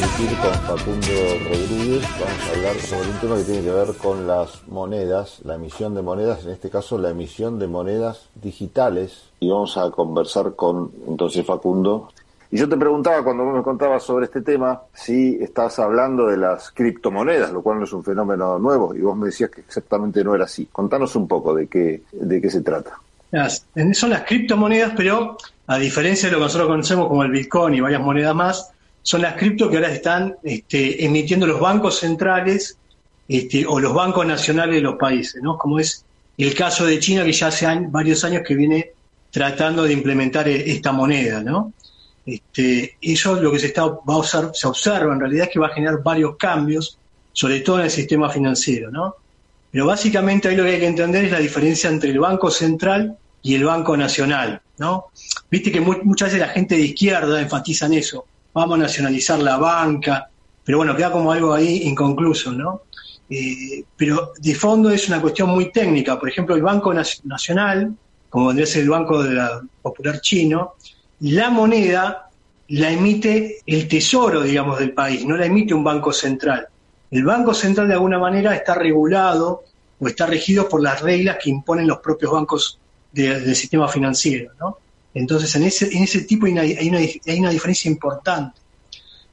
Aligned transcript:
vamos 0.00 0.14
a 0.14 0.16
transmitir 0.16 0.38
con 0.38 0.52
Facundo 0.78 1.08
Rodríguez, 1.48 2.02
vamos 2.02 2.48
a 2.48 2.56
hablar 2.56 2.76
sobre 2.80 3.10
un 3.10 3.20
tema 3.20 3.36
que 3.36 3.44
tiene 3.44 3.62
que 3.62 3.70
ver 3.70 3.96
con 3.96 4.26
las 4.26 4.66
monedas, 4.68 5.40
la 5.44 5.54
emisión 5.56 5.94
de 5.94 6.02
monedas, 6.02 6.44
en 6.44 6.52
este 6.52 6.70
caso 6.70 6.98
la 6.98 7.10
emisión 7.10 7.58
de 7.58 7.66
monedas 7.66 8.28
digitales, 8.34 9.30
y 9.40 9.50
vamos 9.50 9.76
a 9.76 9.90
conversar 9.90 10.54
con 10.54 10.90
entonces 11.06 11.44
Facundo. 11.44 12.10
Y 12.50 12.58
yo 12.58 12.68
te 12.68 12.76
preguntaba 12.76 13.22
cuando 13.22 13.44
vos 13.44 13.54
me 13.54 13.62
contabas 13.62 14.02
sobre 14.02 14.24
este 14.24 14.40
tema 14.40 14.82
si 14.92 15.38
estás 15.40 15.78
hablando 15.78 16.26
de 16.26 16.36
las 16.36 16.70
criptomonedas, 16.72 17.52
lo 17.52 17.62
cual 17.62 17.78
no 17.78 17.84
es 17.84 17.92
un 17.92 18.02
fenómeno 18.02 18.58
nuevo, 18.58 18.94
y 18.94 19.00
vos 19.00 19.16
me 19.16 19.26
decías 19.26 19.50
que 19.50 19.60
exactamente 19.60 20.24
no 20.24 20.34
era 20.34 20.44
así. 20.44 20.66
Contanos 20.66 21.14
un 21.14 21.28
poco 21.28 21.54
de 21.54 21.68
qué, 21.68 22.02
de 22.12 22.40
qué 22.40 22.50
se 22.50 22.62
trata. 22.62 22.98
son 23.92 24.10
las 24.10 24.22
criptomonedas, 24.22 24.92
pero 24.96 25.36
a 25.66 25.78
diferencia 25.78 26.28
de 26.28 26.32
lo 26.32 26.38
que 26.38 26.44
nosotros 26.44 26.68
conocemos 26.68 27.06
como 27.06 27.22
el 27.22 27.30
Bitcoin 27.30 27.74
y 27.74 27.80
varias 27.80 28.02
monedas 28.02 28.34
más, 28.34 28.72
son 29.02 29.22
las 29.22 29.34
cripto 29.34 29.70
que 29.70 29.76
ahora 29.76 29.92
están 29.92 30.36
este, 30.42 31.04
emitiendo 31.04 31.46
los 31.46 31.60
bancos 31.60 32.00
centrales 32.00 32.76
este, 33.28 33.66
o 33.66 33.78
los 33.80 33.94
bancos 33.94 34.26
nacionales 34.26 34.76
de 34.76 34.82
los 34.82 34.96
países, 34.96 35.42
¿no? 35.42 35.56
Como 35.56 35.78
es 35.78 36.04
el 36.36 36.54
caso 36.54 36.86
de 36.86 36.98
China, 36.98 37.24
que 37.24 37.32
ya 37.32 37.48
hace 37.48 37.66
varios 37.88 38.24
años 38.24 38.42
que 38.46 38.54
viene 38.54 38.90
tratando 39.30 39.84
de 39.84 39.92
implementar 39.92 40.48
e, 40.48 40.70
esta 40.70 40.92
moneda, 40.92 41.42
¿no? 41.42 41.72
Este, 42.26 42.96
eso 43.00 43.40
lo 43.40 43.50
que 43.52 43.58
se, 43.58 43.68
está, 43.68 43.86
va 43.86 44.20
a 44.20 44.52
se 44.52 44.66
observa 44.66 45.12
en 45.12 45.20
realidad 45.20 45.46
es 45.46 45.52
que 45.52 45.58
va 45.58 45.68
a 45.68 45.74
generar 45.74 46.02
varios 46.02 46.36
cambios, 46.36 46.98
sobre 47.32 47.60
todo 47.60 47.78
en 47.78 47.84
el 47.84 47.90
sistema 47.90 48.28
financiero, 48.28 48.90
¿no? 48.90 49.14
Pero 49.70 49.86
básicamente 49.86 50.48
ahí 50.48 50.56
lo 50.56 50.64
que 50.64 50.70
hay 50.70 50.80
que 50.80 50.86
entender 50.86 51.24
es 51.24 51.32
la 51.32 51.38
diferencia 51.38 51.88
entre 51.88 52.10
el 52.10 52.18
Banco 52.18 52.50
Central 52.50 53.16
y 53.42 53.54
el 53.54 53.64
Banco 53.64 53.96
Nacional, 53.96 54.60
¿no? 54.78 55.06
Viste 55.50 55.70
que 55.70 55.80
muchas 55.80 56.28
veces 56.28 56.40
la 56.40 56.52
gente 56.52 56.74
de 56.74 56.82
izquierda 56.82 57.40
enfatiza 57.40 57.86
en 57.86 57.94
eso, 57.94 58.26
vamos 58.52 58.78
a 58.78 58.82
nacionalizar 58.82 59.38
la 59.38 59.56
banca, 59.56 60.28
pero 60.64 60.78
bueno, 60.78 60.96
queda 60.96 61.12
como 61.12 61.32
algo 61.32 61.52
ahí 61.52 61.82
inconcluso, 61.84 62.52
¿no? 62.52 62.82
Eh, 63.28 63.84
pero 63.96 64.32
de 64.38 64.54
fondo 64.54 64.90
es 64.90 65.08
una 65.08 65.20
cuestión 65.20 65.50
muy 65.50 65.70
técnica. 65.70 66.18
Por 66.18 66.28
ejemplo, 66.28 66.54
el 66.54 66.62
Banco 66.62 66.92
Nacional, 66.92 67.94
como 68.28 68.48
vendría 68.48 68.64
a 68.64 68.68
ser 68.68 68.82
el 68.82 68.90
Banco 68.90 69.22
de 69.22 69.34
la 69.34 69.60
Popular 69.82 70.20
Chino, 70.20 70.74
la 71.20 71.50
moneda 71.50 72.30
la 72.70 72.90
emite 72.90 73.58
el 73.66 73.88
tesoro, 73.88 74.42
digamos, 74.42 74.78
del 74.78 74.92
país, 74.92 75.24
no 75.24 75.36
la 75.36 75.46
emite 75.46 75.74
un 75.74 75.82
banco 75.82 76.12
central. 76.12 76.68
El 77.10 77.24
Banco 77.24 77.52
Central 77.52 77.88
de 77.88 77.94
alguna 77.94 78.18
manera 78.18 78.54
está 78.54 78.74
regulado 78.74 79.64
o 79.98 80.06
está 80.06 80.26
regido 80.26 80.68
por 80.68 80.80
las 80.80 81.00
reglas 81.00 81.38
que 81.42 81.50
imponen 81.50 81.88
los 81.88 81.98
propios 81.98 82.30
bancos 82.30 82.78
del 83.12 83.56
sistema 83.56 83.88
financiero. 83.88 84.52
¿no? 84.60 84.78
Entonces, 85.14 85.54
en 85.56 85.64
ese, 85.64 85.94
en 85.96 86.04
ese 86.04 86.22
tipo 86.22 86.46
hay 86.46 86.52
una, 86.52 86.62
hay, 86.62 87.38
una, 87.38 87.50
diferencia 87.50 87.90
importante. 87.90 88.60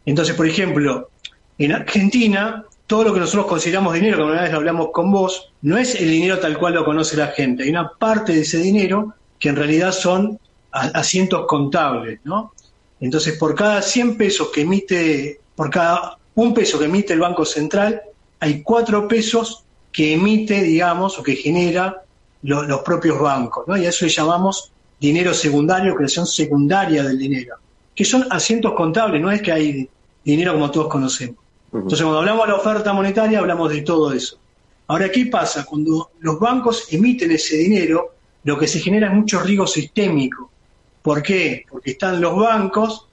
Entonces, 0.06 0.36
por 0.36 0.47
ejemplo, 0.47 1.09
en 1.58 1.72
Argentina, 1.72 2.66
todo 2.88 3.03
lo 3.03 3.14
que 3.14 3.19
nosotros 3.19 3.47
consideramos 3.47 3.94
dinero, 3.94 4.17
como 4.17 4.31
una 4.31 4.42
vez 4.42 4.52
lo 4.52 4.58
hablamos 4.58 4.89
con 4.92 5.11
vos, 5.11 5.52
no 5.61 5.78
es 5.78 5.95
el 5.95 6.09
dinero 6.09 6.39
tal 6.39 6.58
cual 6.58 6.73
lo 6.73 6.86
conoce 6.86 7.17
la 7.17 7.28
gente. 7.28 7.64
Hay 7.64 7.69
una 7.69 7.89
parte 7.89 8.34
de 8.34 8.42
ese 8.42 8.58
dinero 8.58 9.14
que 9.39 9.50
en 9.50 9.56
realidad 9.56 9.92
son 9.92 10.39
asientos 10.72 11.45
contables, 11.47 12.19
¿no? 12.23 12.53
Entonces, 13.00 13.38
por 13.38 13.53
cada 13.53 13.81
100 13.81 14.17
pesos 14.17 14.50
que 14.50 14.62
emite, 14.62 15.39
por 15.56 15.69
cada 15.69 16.17
un 16.36 16.53
peso 16.53 16.80
que 16.80 16.86
emite 16.86 17.14
el 17.14 17.19
Banco 17.19 17.45
Central, 17.45 18.02
hay 18.39 18.62
cuatro 18.64 19.08
pesos 19.08 19.64
que 19.91 20.14
emite, 20.14 20.62
digamos, 20.62 21.18
o 21.18 21.23
que 21.23 21.35
genera 21.35 22.03
los 22.44 22.81
propios 22.81 23.19
bancos, 23.19 23.68
¿no? 23.68 23.78
Y 23.78 23.85
a 23.85 23.90
eso 23.90 24.06
le 24.06 24.12
llamamos 24.12 24.72
dinero 25.00 25.34
secundario, 25.34 25.96
creación 25.96 26.25
secundaria 26.25 27.03
del 27.03 27.18
dinero, 27.18 27.56
que 27.96 28.06
son 28.06 28.25
asientos 28.30 28.74
contables, 28.74 29.22
no 29.22 29.31
es 29.31 29.41
que 29.41 29.52
hay 29.52 29.90
dinero 30.24 30.53
como 30.53 30.72
todos 30.72 30.88
conocemos. 30.88 31.38
Entonces, 31.74 32.02
cuando 32.02 32.19
hablamos 32.19 32.46
de 32.46 32.52
la 32.53 32.58
oferta 32.58 32.94
monetaria, 32.94 33.40
hablamos 33.40 33.72
de 33.72 33.81
todo 33.81 34.12
eso. 34.12 34.40
Ahora, 34.88 35.12
¿qué 35.12 35.25
pasa? 35.25 35.66
Cuando 35.66 36.12
los 36.19 36.40
bancos 36.40 36.88
emiten 36.91 37.31
ese 37.31 37.58
dinero, 37.58 38.13
lo 38.44 38.58
que 38.58 38.68
se 38.68 38.80
genera 38.80 39.08
es 39.08 39.13
mucho 39.13 39.41
riesgo 39.41 39.68
sistémico. 39.68 40.50
¿Por 41.02 41.22
qué? 41.22 41.66
Porque 41.69 41.91
están 41.91 42.22
los 42.22 42.35
bancos, 42.35 43.08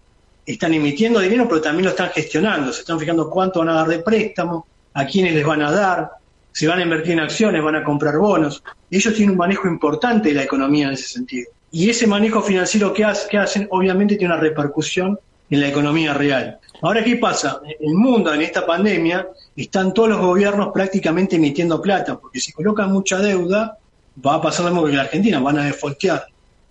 están 0.46 0.74
emitiendo 0.74 1.18
dinero, 1.18 1.48
pero 1.48 1.60
también 1.60 1.86
lo 1.86 1.90
están 1.90 2.10
gestionando. 2.10 2.72
Se 2.72 2.80
están 2.80 2.98
fijando 2.98 3.28
cuánto 3.28 3.60
van 3.60 3.70
a 3.70 3.74
dar 3.74 3.88
de 3.88 3.98
préstamo, 3.98 4.66
a 4.92 5.04
quiénes 5.04 5.34
les 5.34 5.44
van 5.44 5.62
a 5.62 5.72
dar, 5.72 6.10
si 6.52 6.66
van 6.66 6.78
a 6.78 6.82
invertir 6.82 7.14
en 7.14 7.20
acciones, 7.20 7.62
van 7.62 7.74
a 7.74 7.82
comprar 7.82 8.16
bonos. 8.16 8.62
Ellos 8.88 9.12
tienen 9.12 9.32
un 9.32 9.38
manejo 9.38 9.66
importante 9.66 10.28
de 10.28 10.36
la 10.36 10.44
economía 10.44 10.86
en 10.86 10.92
ese 10.92 11.08
sentido. 11.08 11.50
Y 11.74 11.90
ese 11.90 12.06
manejo 12.06 12.40
financiero 12.40 12.92
que, 12.92 13.04
hacen, 13.04 13.66
obviamente, 13.68 14.14
tiene 14.14 14.32
una 14.32 14.40
repercusión 14.40 15.18
en 15.50 15.60
la 15.60 15.66
economía 15.66 16.14
real. 16.14 16.60
Ahora, 16.80 17.02
¿qué 17.02 17.16
pasa? 17.16 17.60
En 17.80 17.88
el 17.88 17.96
mundo, 17.96 18.32
en 18.32 18.42
esta 18.42 18.64
pandemia, 18.64 19.26
están 19.56 19.92
todos 19.92 20.10
los 20.10 20.20
gobiernos 20.20 20.68
prácticamente 20.72 21.34
emitiendo 21.34 21.82
plata, 21.82 22.16
porque 22.16 22.38
si 22.38 22.52
colocan 22.52 22.92
mucha 22.92 23.18
deuda, 23.18 23.76
va 24.24 24.34
a 24.34 24.40
pasar 24.40 24.66
lo 24.66 24.70
mismo 24.70 24.84
que 24.84 24.90
en 24.90 24.96
la 24.98 25.02
Argentina, 25.02 25.40
van 25.40 25.58
a 25.58 25.64
defaultear. 25.64 26.24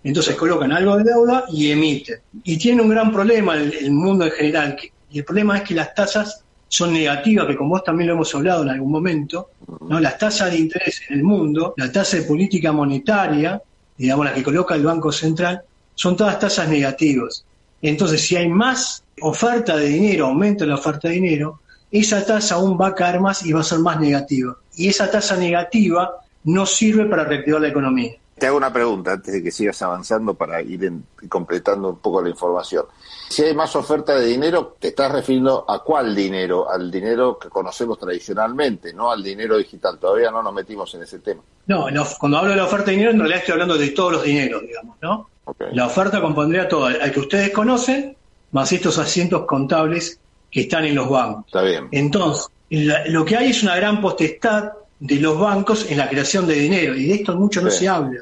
Entonces 0.05 0.37
colocan 0.37 0.71
algo 0.71 0.95
de 0.95 1.03
deuda 1.03 1.43
y 1.51 1.69
emiten. 1.69 2.21
Y 2.41 2.55
tiene 2.55 2.81
un 2.81 2.87
gran 2.87 3.11
problema 3.11 3.55
el, 3.55 3.73
el 3.73 3.91
mundo 3.91 4.23
en 4.23 4.31
general, 4.31 4.77
y 5.11 5.19
el 5.19 5.25
problema 5.25 5.57
es 5.57 5.63
que 5.63 5.73
las 5.73 5.93
tasas 5.93 6.45
son 6.69 6.93
negativas, 6.93 7.45
que 7.45 7.57
con 7.57 7.67
vos 7.67 7.83
también 7.83 8.07
lo 8.07 8.13
hemos 8.13 8.33
hablado 8.33 8.63
en 8.63 8.69
algún 8.69 8.93
momento, 8.93 9.49
¿no? 9.81 9.99
las 9.99 10.17
tasas 10.17 10.49
de 10.51 10.59
interés 10.59 11.01
en 11.09 11.17
el 11.17 11.23
mundo, 11.25 11.73
la 11.75 11.91
tasa 11.91 12.15
de 12.15 12.23
política 12.23 12.71
monetaria, 12.71 13.61
digamos 13.97 14.25
la 14.25 14.33
que 14.33 14.43
coloca 14.43 14.75
el 14.75 14.83
Banco 14.83 15.11
Central, 15.11 15.61
son 15.95 16.15
todas 16.15 16.39
tasas 16.39 16.67
negativas. 16.67 17.45
Entonces, 17.81 18.21
si 18.21 18.35
hay 18.35 18.47
más 18.47 19.03
oferta 19.21 19.75
de 19.75 19.87
dinero, 19.87 20.27
aumento 20.27 20.65
la 20.65 20.75
oferta 20.75 21.07
de 21.07 21.15
dinero, 21.15 21.59
esa 21.91 22.25
tasa 22.25 22.55
aún 22.55 22.77
va 22.79 22.87
a 22.87 22.95
caer 22.95 23.19
más 23.19 23.45
y 23.45 23.53
va 23.53 23.61
a 23.61 23.63
ser 23.63 23.79
más 23.79 23.99
negativa. 23.99 24.57
Y 24.75 24.87
esa 24.87 25.11
tasa 25.11 25.35
negativa 25.35 26.11
no 26.45 26.65
sirve 26.65 27.05
para 27.05 27.23
reactivar 27.23 27.61
la 27.61 27.67
economía. 27.67 28.13
Te 28.37 28.47
hago 28.47 28.57
una 28.57 28.73
pregunta 28.73 29.13
antes 29.13 29.33
de 29.33 29.43
que 29.43 29.51
sigas 29.51 29.81
avanzando 29.81 30.33
para 30.33 30.61
ir 30.61 30.91
completando 31.29 31.89
un 31.89 31.99
poco 31.99 32.21
la 32.21 32.29
información. 32.29 32.85
Si 33.29 33.43
hay 33.43 33.53
más 33.55 33.75
oferta 33.75 34.15
de 34.15 34.25
dinero, 34.25 34.75
te 34.79 34.89
estás 34.89 35.11
refiriendo 35.11 35.65
a 35.67 35.83
cuál 35.83 36.15
dinero, 36.15 36.69
al 36.69 36.91
dinero 36.91 37.37
que 37.37 37.49
conocemos 37.49 37.99
tradicionalmente, 37.99 38.93
no 38.93 39.11
al 39.11 39.23
dinero 39.23 39.57
digital. 39.57 39.97
Todavía 39.99 40.31
no 40.31 40.41
nos 40.43 40.53
metimos 40.53 40.93
en 40.95 41.03
ese 41.03 41.19
tema. 41.19 41.41
No, 41.67 41.87
cuando 42.19 42.37
hablo 42.37 42.51
de 42.51 42.57
la 42.57 42.65
oferta 42.65 42.87
de 42.87 42.91
dinero, 42.93 43.11
en 43.11 43.19
realidad 43.19 43.39
estoy 43.39 43.53
hablando 43.53 43.77
de 43.77 43.89
todos 43.89 44.13
los 44.13 44.23
dineros, 44.23 44.61
digamos, 44.63 44.97
¿no? 45.01 45.29
La 45.71 45.85
oferta 45.85 46.21
compondría 46.21 46.67
todo, 46.67 46.85
al 46.85 47.11
que 47.11 47.19
ustedes 47.19 47.51
conocen, 47.51 48.15
más 48.51 48.71
estos 48.71 48.97
asientos 48.97 49.45
contables 49.45 50.19
que 50.49 50.61
están 50.61 50.85
en 50.85 50.95
los 50.95 51.09
bancos. 51.09 51.45
Está 51.47 51.61
bien. 51.61 51.87
Entonces, 51.91 52.47
lo 52.69 53.25
que 53.25 53.37
hay 53.37 53.51
es 53.51 53.63
una 53.63 53.75
gran 53.75 54.01
potestad 54.01 54.71
de 55.03 55.17
los 55.17 55.37
bancos 55.37 55.85
en 55.89 55.97
la 55.97 56.07
creación 56.07 56.47
de 56.47 56.53
dinero, 56.53 56.95
y 56.95 57.07
de 57.07 57.15
esto 57.15 57.35
mucho 57.35 57.61
no 57.61 57.69
se 57.69 57.89
habla, 57.89 58.21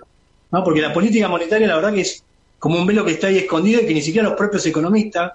¿no? 0.52 0.64
Porque 0.64 0.82
la 0.82 0.92
política 0.92 1.28
monetaria, 1.28 1.68
la 1.68 1.76
verdad 1.76 1.94
que 1.94 2.02
es 2.02 2.24
como 2.58 2.80
un 2.80 2.88
velo 2.88 3.06
que 3.06 3.12
está 3.12 3.28
ahí 3.28 3.38
escondido 3.38 3.82
y 3.82 3.86
que 3.86 3.94
ni 3.94 4.02
siquiera 4.02 4.28
los 4.28 4.36
propios 4.36 4.66
economistas 4.66 5.34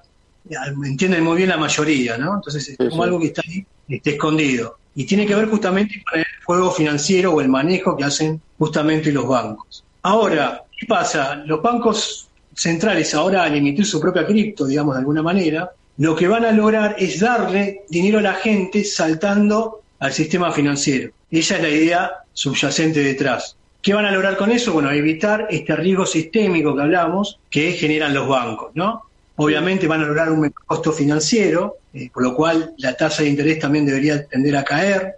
eh, 0.51 0.55
entienden 0.85 1.23
muy 1.23 1.37
bien 1.37 1.49
la 1.49 1.56
mayoría, 1.56 2.19
¿no? 2.19 2.35
Entonces 2.35 2.69
es 2.69 2.91
como 2.91 3.05
algo 3.05 3.21
que 3.21 3.27
está 3.27 3.43
ahí 3.47 3.65
está 3.89 4.11
escondido. 4.11 4.77
Y 4.97 5.05
tiene 5.05 5.25
que 5.25 5.37
ver 5.37 5.49
justamente 5.49 6.03
con 6.11 6.19
el 6.19 6.27
juego 6.45 6.73
financiero 6.73 7.33
o 7.33 7.41
el 7.41 7.49
manejo 7.49 7.97
que 7.97 8.03
hacen 8.03 8.41
justamente 8.59 9.12
los 9.12 9.29
bancos. 9.29 9.85
Ahora, 10.03 10.65
¿qué 10.77 10.85
pasa? 10.87 11.37
Los 11.47 11.62
bancos 11.62 12.29
centrales 12.56 13.15
ahora 13.15 13.45
al 13.45 13.55
emitir 13.55 13.87
su 13.87 14.01
propia 14.01 14.27
cripto, 14.27 14.67
digamos 14.67 14.97
de 14.97 14.99
alguna 14.99 15.23
manera, 15.23 15.70
lo 15.99 16.17
que 16.17 16.26
van 16.26 16.44
a 16.44 16.50
lograr 16.50 16.97
es 16.99 17.20
darle 17.20 17.82
dinero 17.88 18.19
a 18.19 18.23
la 18.23 18.35
gente 18.35 18.82
saltando 18.82 19.82
al 19.98 20.12
sistema 20.12 20.52
financiero. 20.52 21.10
Esa 21.31 21.56
es 21.56 21.62
la 21.62 21.69
idea 21.69 22.12
subyacente 22.32 23.00
detrás. 23.00 23.56
¿Qué 23.82 23.94
van 23.94 24.04
a 24.04 24.10
lograr 24.10 24.37
con 24.37 24.50
eso? 24.50 24.72
Bueno, 24.72 24.90
evitar 24.90 25.46
este 25.50 25.76
riesgo 25.76 26.06
sistémico 26.06 26.75
que 26.75 26.82
hablamos 26.82 27.38
que 27.48 27.72
generan 27.72 28.14
los 28.14 28.26
bancos, 28.28 28.72
¿no? 28.75 29.02
Obviamente 29.37 29.87
van 29.87 30.02
a 30.02 30.06
lograr 30.06 30.31
un 30.32 30.50
costo 30.66 30.93
financiero, 30.93 31.76
eh, 31.93 32.10
por 32.12 32.22
lo 32.22 32.34
cual 32.34 32.75
la 32.78 32.96
tasa 32.96 33.22
de 33.22 33.28
interés 33.28 33.58
también 33.58 33.87
debería 33.87 34.26
tender 34.26 34.56
a 34.56 34.64
caer. 34.64 35.16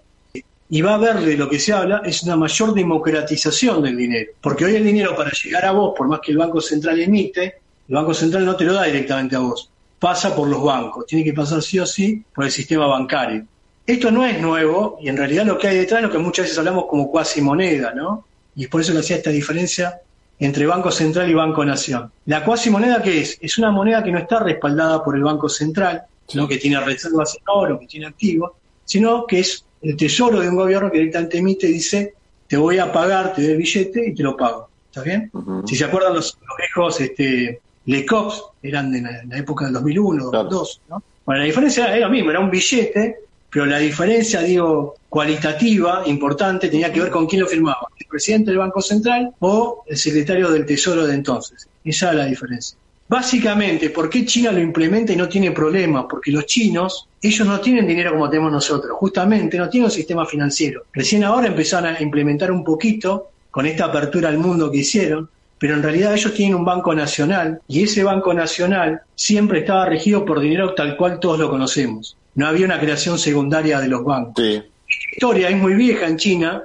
Y 0.70 0.82
va 0.82 0.92
a 0.92 0.94
haber 0.94 1.20
de 1.20 1.36
lo 1.36 1.48
que 1.48 1.58
se 1.58 1.72
habla, 1.72 2.02
es 2.04 2.22
una 2.24 2.36
mayor 2.36 2.74
democratización 2.74 3.82
del 3.82 3.96
dinero. 3.96 4.32
Porque 4.40 4.66
hoy 4.66 4.76
el 4.76 4.84
dinero 4.84 5.16
para 5.16 5.30
llegar 5.30 5.64
a 5.64 5.72
vos, 5.72 5.94
por 5.96 6.08
más 6.08 6.20
que 6.20 6.32
el 6.32 6.38
Banco 6.38 6.60
Central 6.60 7.00
emite, 7.00 7.54
el 7.88 7.94
Banco 7.94 8.12
Central 8.12 8.44
no 8.44 8.54
te 8.54 8.64
lo 8.64 8.74
da 8.74 8.84
directamente 8.84 9.34
a 9.34 9.38
vos, 9.38 9.70
pasa 9.98 10.34
por 10.36 10.46
los 10.46 10.62
bancos, 10.62 11.06
tiene 11.06 11.24
que 11.24 11.32
pasar 11.32 11.62
sí 11.62 11.78
o 11.78 11.86
sí 11.86 12.22
por 12.34 12.44
el 12.44 12.50
sistema 12.50 12.86
bancario. 12.86 13.46
Esto 13.88 14.12
no 14.12 14.24
es 14.24 14.40
nuevo 14.40 14.98
y 15.00 15.08
en 15.08 15.16
realidad 15.16 15.46
lo 15.46 15.58
que 15.58 15.66
hay 15.66 15.78
detrás 15.78 16.00
es 16.00 16.06
lo 16.06 16.12
que 16.12 16.18
muchas 16.18 16.44
veces 16.44 16.58
hablamos 16.58 16.84
como 16.86 17.10
cuasi 17.10 17.40
moneda, 17.40 17.92
¿no? 17.94 18.28
y 18.58 18.64
es 18.64 18.68
por 18.68 18.80
eso 18.80 18.92
que 18.92 18.98
hacía 18.98 19.16
esta 19.16 19.30
diferencia 19.30 20.00
entre 20.40 20.66
Banco 20.66 20.90
Central 20.90 21.30
y 21.30 21.34
Banco 21.34 21.64
Nación. 21.64 22.10
La 22.26 22.44
cuasi 22.44 22.70
moneda, 22.70 23.00
¿qué 23.00 23.20
es? 23.20 23.38
Es 23.40 23.56
una 23.56 23.70
moneda 23.70 24.02
que 24.02 24.10
no 24.10 24.18
está 24.18 24.40
respaldada 24.40 25.04
por 25.04 25.14
el 25.14 25.22
Banco 25.22 25.48
Central, 25.48 26.02
sino 26.26 26.48
que 26.48 26.58
tiene 26.58 26.80
reservas 26.80 27.36
en 27.36 27.42
oro, 27.46 27.78
que 27.78 27.86
tiene 27.86 28.06
activos, 28.06 28.50
sino 28.84 29.26
que 29.26 29.38
es 29.38 29.64
el 29.80 29.96
tesoro 29.96 30.40
de 30.40 30.48
un 30.48 30.56
gobierno 30.56 30.90
que 30.90 30.98
directamente 30.98 31.38
emite 31.38 31.68
y 31.68 31.74
dice, 31.74 32.14
te 32.48 32.56
voy 32.56 32.78
a 32.78 32.92
pagar, 32.92 33.32
te 33.32 33.42
doy 33.42 33.52
el 33.52 33.58
billete 33.58 34.08
y 34.08 34.14
te 34.14 34.24
lo 34.24 34.36
pago. 34.36 34.68
¿Está 34.86 35.02
bien? 35.02 35.30
Si 35.64 35.76
se 35.76 35.84
acuerdan 35.84 36.14
los, 36.14 36.36
viejos 36.58 37.00
este, 37.00 37.60
Le 37.86 38.04
Cops, 38.04 38.42
eran 38.60 38.90
de 38.90 39.02
la, 39.02 39.38
época 39.38 39.66
del 39.66 39.74
2001, 39.74 40.24
2002, 40.32 40.80
¿no? 40.88 41.02
Bueno, 41.24 41.42
la 41.42 41.46
diferencia 41.46 41.94
era 41.94 42.08
lo 42.08 42.12
mismo, 42.12 42.30
era 42.30 42.40
un 42.40 42.50
billete, 42.50 43.18
pero 43.50 43.66
la 43.66 43.78
diferencia, 43.78 44.42
digo, 44.42 44.96
cualitativa, 45.08 46.02
importante, 46.06 46.68
tenía 46.68 46.92
que 46.92 47.00
ver 47.00 47.10
con 47.10 47.26
quién 47.26 47.42
lo 47.42 47.48
firmaba, 47.48 47.88
el 47.98 48.06
presidente 48.06 48.50
del 48.50 48.58
Banco 48.58 48.82
Central 48.82 49.32
o 49.40 49.84
el 49.86 49.96
secretario 49.96 50.50
del 50.50 50.66
Tesoro 50.66 51.06
de 51.06 51.14
entonces. 51.14 51.68
Esa 51.84 52.10
es 52.10 52.16
la 52.16 52.26
diferencia. 52.26 52.76
Básicamente, 53.08 53.88
¿por 53.88 54.10
qué 54.10 54.26
China 54.26 54.52
lo 54.52 54.60
implementa 54.60 55.14
y 55.14 55.16
no 55.16 55.30
tiene 55.30 55.50
problemas? 55.52 56.04
Porque 56.10 56.30
los 56.30 56.44
chinos, 56.44 57.08
ellos 57.22 57.48
no 57.48 57.58
tienen 57.58 57.86
dinero 57.86 58.12
como 58.12 58.28
tenemos 58.28 58.52
nosotros, 58.52 58.92
justamente 58.98 59.56
no 59.56 59.70
tienen 59.70 59.86
un 59.86 59.90
sistema 59.90 60.26
financiero. 60.26 60.82
Recién 60.92 61.24
ahora 61.24 61.46
empezaron 61.46 61.96
a 61.96 62.02
implementar 62.02 62.52
un 62.52 62.62
poquito 62.62 63.30
con 63.50 63.64
esta 63.64 63.86
apertura 63.86 64.28
al 64.28 64.36
mundo 64.36 64.70
que 64.70 64.78
hicieron, 64.78 65.30
pero 65.58 65.74
en 65.74 65.82
realidad 65.82 66.12
ellos 66.12 66.34
tienen 66.34 66.54
un 66.54 66.66
banco 66.66 66.94
nacional 66.94 67.62
y 67.66 67.82
ese 67.82 68.04
banco 68.04 68.34
nacional 68.34 69.00
siempre 69.14 69.60
estaba 69.60 69.86
regido 69.86 70.26
por 70.26 70.38
dinero 70.38 70.74
tal 70.74 70.94
cual 70.98 71.18
todos 71.18 71.38
lo 71.38 71.48
conocemos. 71.48 72.14
No 72.38 72.46
había 72.46 72.66
una 72.66 72.78
creación 72.78 73.18
secundaria 73.18 73.80
de 73.80 73.88
los 73.88 74.04
bancos. 74.04 74.34
Sí. 74.36 74.54
Esta 74.54 75.10
historia 75.12 75.48
es 75.48 75.56
muy 75.56 75.74
vieja 75.74 76.06
en 76.06 76.16
China 76.16 76.62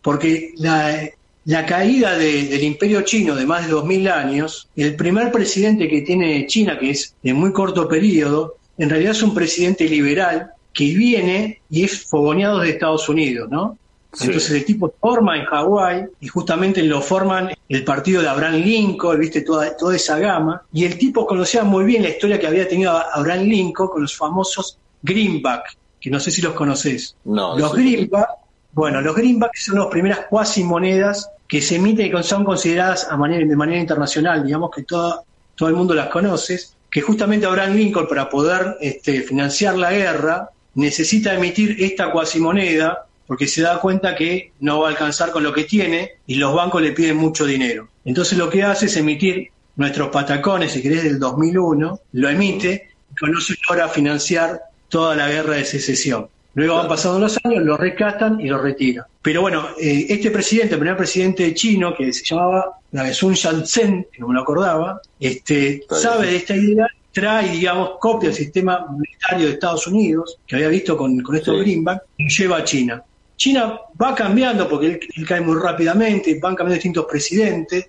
porque 0.00 0.54
la, 0.58 1.00
la 1.46 1.66
caída 1.66 2.16
del 2.16 2.62
imperio 2.62 3.02
chino 3.02 3.34
de 3.34 3.44
más 3.44 3.66
de 3.66 3.74
2.000 3.74 4.08
años, 4.08 4.68
el 4.76 4.94
primer 4.94 5.32
presidente 5.32 5.88
que 5.88 6.02
tiene 6.02 6.46
China, 6.46 6.78
que 6.78 6.90
es 6.90 7.16
de 7.24 7.34
muy 7.34 7.52
corto 7.52 7.88
periodo, 7.88 8.54
en 8.78 8.88
realidad 8.88 9.10
es 9.10 9.22
un 9.24 9.34
presidente 9.34 9.88
liberal 9.88 10.52
que 10.72 10.94
viene 10.94 11.60
y 11.70 11.82
es 11.82 12.04
fogoneado 12.04 12.60
de 12.60 12.70
Estados 12.70 13.08
Unidos, 13.08 13.48
¿no? 13.50 13.76
Entonces 14.20 14.50
el 14.52 14.64
tipo 14.64 14.94
forma 15.00 15.36
en 15.36 15.44
Hawái 15.44 16.04
y 16.20 16.28
justamente 16.28 16.84
lo 16.84 17.02
forman 17.02 17.50
el 17.68 17.84
partido 17.84 18.22
de 18.22 18.28
Abraham 18.28 18.62
Lincoln, 18.62 19.18
viste 19.18 19.40
toda, 19.40 19.76
toda 19.76 19.96
esa 19.96 20.20
gama, 20.20 20.62
y 20.72 20.84
el 20.84 20.96
tipo 20.96 21.26
conocía 21.26 21.64
muy 21.64 21.84
bien 21.84 22.04
la 22.04 22.10
historia 22.10 22.38
que 22.38 22.46
había 22.46 22.68
tenido 22.68 22.92
Abraham 22.92 23.42
Lincoln 23.42 23.88
con 23.88 24.02
los 24.02 24.16
famosos 24.16 24.78
greenback, 25.06 25.76
que 26.00 26.10
no 26.10 26.20
sé 26.20 26.30
si 26.30 26.42
los 26.42 26.54
conoces. 26.54 27.16
No, 27.24 27.58
los 27.58 27.72
greenback, 27.72 28.28
bueno, 28.72 29.00
los 29.00 29.16
greenbacks 29.16 29.64
son 29.64 29.78
las 29.78 29.86
primeras 29.86 30.26
cuasi 30.28 30.64
monedas 30.64 31.30
que 31.48 31.62
se 31.62 31.76
emiten 31.76 32.06
y 32.06 32.10
que 32.10 32.22
son 32.22 32.44
consideradas 32.44 33.08
a 33.10 33.16
manera, 33.16 33.46
de 33.46 33.56
manera 33.56 33.80
internacional, 33.80 34.44
digamos 34.44 34.70
que 34.74 34.82
todo, 34.82 35.24
todo 35.54 35.68
el 35.68 35.74
mundo 35.74 35.94
las 35.94 36.08
conoce, 36.08 36.58
que 36.90 37.00
justamente 37.00 37.46
Abraham 37.46 37.74
Lincoln 37.74 38.08
para 38.08 38.28
poder 38.28 38.76
este, 38.80 39.22
financiar 39.22 39.76
la 39.76 39.92
guerra 39.92 40.50
necesita 40.74 41.34
emitir 41.34 41.76
esta 41.78 42.10
cuasimoneda 42.10 43.06
porque 43.26 43.48
se 43.48 43.62
da 43.62 43.80
cuenta 43.80 44.14
que 44.14 44.52
no 44.60 44.80
va 44.80 44.88
a 44.88 44.90
alcanzar 44.90 45.30
con 45.30 45.42
lo 45.42 45.52
que 45.52 45.64
tiene 45.64 46.12
y 46.26 46.36
los 46.36 46.54
bancos 46.54 46.82
le 46.82 46.92
piden 46.92 47.16
mucho 47.16 47.44
dinero. 47.44 47.88
Entonces 48.04 48.38
lo 48.38 48.48
que 48.48 48.62
hace 48.62 48.86
es 48.86 48.96
emitir 48.96 49.50
nuestros 49.76 50.10
patacones, 50.10 50.72
si 50.72 50.82
querés, 50.82 51.04
del 51.04 51.18
2001, 51.18 52.00
lo 52.12 52.28
emite 52.28 52.90
y 53.10 53.16
con 53.16 53.36
eso 53.36 53.54
logra 53.68 53.88
financiar 53.88 54.60
toda 54.88 55.14
la 55.16 55.28
guerra 55.28 55.54
de 55.54 55.64
secesión. 55.64 56.28
Luego 56.54 56.76
van 56.76 56.88
pasando 56.88 57.18
los 57.18 57.38
años, 57.44 57.62
lo 57.62 57.76
rescatan 57.76 58.40
y 58.40 58.48
lo 58.48 58.58
retiran. 58.58 59.04
Pero 59.20 59.42
bueno, 59.42 59.68
eh, 59.78 60.06
este 60.08 60.30
presidente, 60.30 60.74
el 60.74 60.80
primer 60.80 60.96
presidente 60.96 61.52
chino, 61.52 61.94
que 61.94 62.12
se 62.14 62.24
llamaba 62.24 62.78
Sun 63.12 63.34
Yat-sen, 63.34 64.06
que 64.10 64.20
no 64.20 64.28
me 64.28 64.34
lo 64.34 64.40
acordaba, 64.40 65.00
este, 65.20 65.82
sabe 65.90 66.28
de 66.28 66.36
esta 66.36 66.56
idea, 66.56 66.86
trae, 67.12 67.50
digamos, 67.50 67.92
copia 68.00 68.30
del 68.30 68.38
sistema 68.38 68.86
monetario 68.88 69.46
de 69.46 69.52
Estados 69.52 69.86
Unidos, 69.86 70.38
que 70.46 70.56
había 70.56 70.68
visto 70.68 70.96
con, 70.96 71.20
con 71.20 71.36
estos 71.36 71.60
greenback, 71.60 72.04
y 72.16 72.28
lleva 72.28 72.58
a 72.58 72.64
China. 72.64 73.02
China 73.36 73.78
va 74.00 74.14
cambiando 74.14 74.66
porque 74.68 74.98
él, 75.14 75.26
cae 75.26 75.40
muy 75.42 75.60
rápidamente, 75.60 76.38
van 76.40 76.54
cambiando 76.54 76.74
distintos 76.74 77.04
presidentes, 77.04 77.88